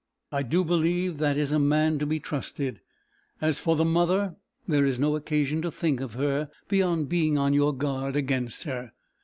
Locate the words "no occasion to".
4.99-5.69